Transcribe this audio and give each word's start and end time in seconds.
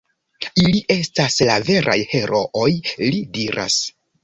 Ili 0.61 0.79
estas 0.93 1.37
la 1.51 1.59
veraj 1.67 1.97
herooj, 2.15 2.73
li 3.05 3.23
diras. 3.39 3.79